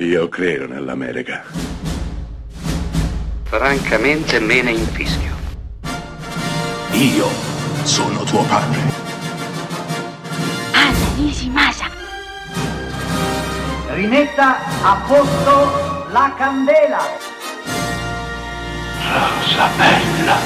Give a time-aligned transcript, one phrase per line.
[0.00, 1.42] Io credo nell'America.
[3.42, 5.34] Francamente me ne infischio.
[6.92, 7.26] Io
[7.82, 8.80] sono tuo padre.
[10.72, 11.90] Anna Nishimasa.
[13.88, 17.00] Rimetta a posto la candela.
[19.02, 20.36] Rosa bella.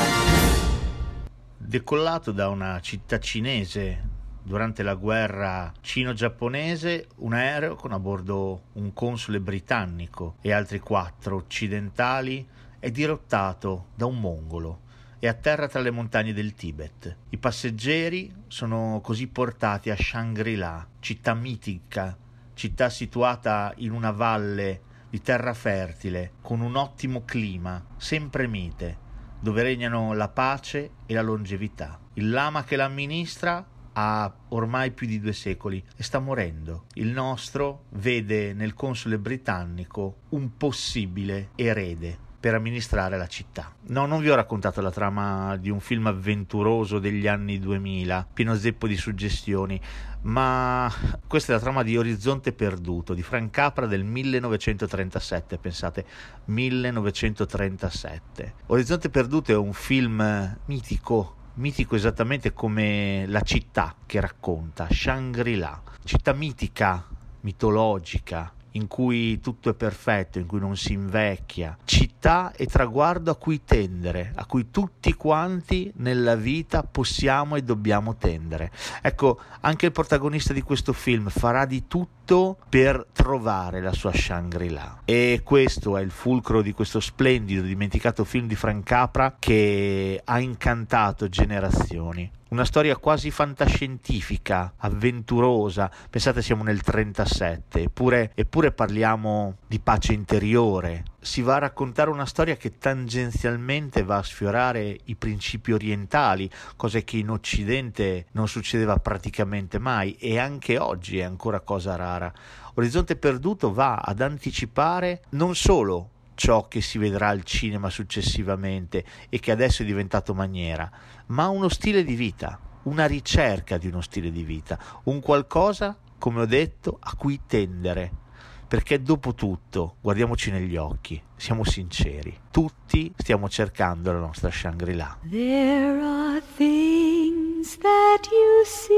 [1.59, 4.12] Decollato da una città cinese
[4.43, 11.37] durante la guerra cino-giapponese un aereo con a bordo un console britannico e altri quattro
[11.37, 12.47] occidentali
[12.79, 14.81] è dirottato da un mongolo
[15.21, 17.17] e atterra tra le montagne del Tibet.
[17.29, 22.19] I passeggeri sono così portati a Shangri-La, città mitica,
[22.55, 28.99] città situata in una valle di terra fertile, con un ottimo clima, sempre mite,
[29.39, 32.01] dove regnano la pace e la longevità.
[32.15, 36.87] Il lama che l'amministra ha ormai più di due secoli e sta morendo.
[36.95, 43.73] Il nostro vede nel console britannico un possibile erede per amministrare la città.
[43.91, 48.57] No, non vi ho raccontato la trama di un film avventuroso degli anni 2000, pieno
[48.57, 49.81] zeppo di suggestioni,
[50.23, 50.93] ma
[51.29, 56.05] questa è la trama di Orizzonte Perduto di Frank Capra del 1937, pensate,
[56.47, 58.55] 1937.
[58.67, 66.33] Orizzonte Perduto è un film mitico mitico esattamente come la città che racconta, Shangri-La, città
[66.33, 67.07] mitica,
[67.41, 73.37] mitologica, in cui tutto è perfetto, in cui non si invecchia, città e traguardo a
[73.37, 78.71] cui tendere, a cui tutti quanti nella vita possiamo e dobbiamo tendere.
[79.01, 85.01] Ecco, anche il protagonista di questo film farà di tutto per trovare la sua Shangri-La.
[85.05, 90.41] E questo è il fulcro di questo splendido, dimenticato film di Frank Capra che ha
[90.41, 95.91] incantato generazioni una storia quasi fantascientifica, avventurosa.
[96.11, 101.05] Pensate, siamo nel 37, eppure, eppure parliamo di pace interiore.
[101.19, 107.01] Si va a raccontare una storia che tangenzialmente va a sfiorare i principi orientali, cosa
[107.01, 112.31] che in Occidente non succedeva praticamente mai e anche oggi è ancora cosa rara.
[112.75, 119.39] Orizzonte Perduto va ad anticipare non solo ciò che si vedrà al cinema successivamente e
[119.41, 120.91] che adesso è diventato maniera,
[121.27, 126.43] ma uno stile di vita, una ricerca di uno stile di vita, un qualcosa, come
[126.43, 128.21] ho detto, a cui tendere.
[128.67, 135.19] Perché dopo tutto, guardiamoci negli occhi, siamo sinceri, tutti stiamo cercando la nostra Shangri-La.
[135.29, 138.89] There are things that you see,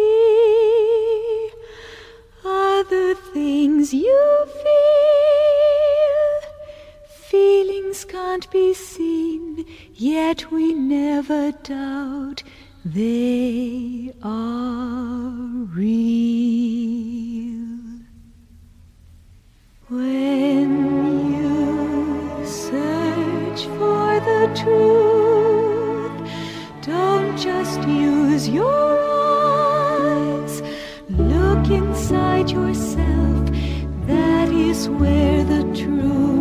[2.45, 5.04] other things you feel.
[7.35, 12.45] Feelings can't be seen, yet we never doubt
[12.85, 15.33] they are
[15.81, 15.97] real.
[19.89, 20.69] When
[21.35, 26.17] you search for the truth,
[26.83, 29.01] don't just use your
[29.91, 30.63] eyes.
[31.09, 33.51] Look inside yourself,
[34.07, 36.34] that is where the truth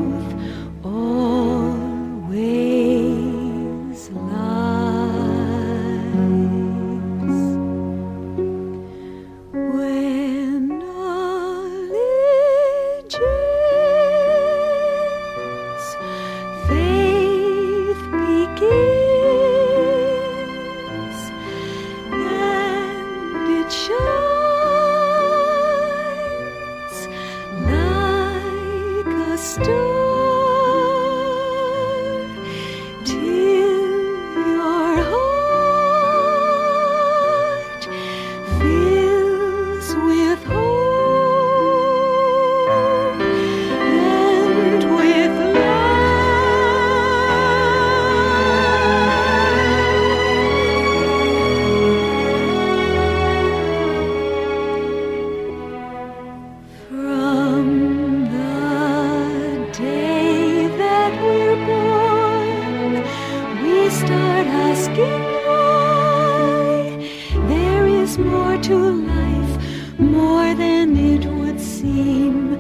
[64.44, 67.10] start asking why.
[67.48, 72.60] There is more to life, more than it would seem,